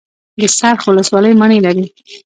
د 0.39 0.41
څرخ 0.57 0.79
ولسوالۍ 0.89 1.33
مڼې 1.41 1.59
لري 1.65 1.85